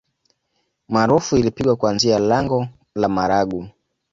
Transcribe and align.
Maarufu 0.87 1.37
ilipigwa 1.37 1.75
kuanzia 1.75 2.19
lango 2.19 2.67
la 2.95 3.09
marangu 3.09 3.67